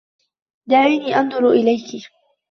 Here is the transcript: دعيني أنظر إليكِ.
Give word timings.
دعيني 0.67 1.15
أنظر 1.15 1.51
إليكِ. 1.51 2.07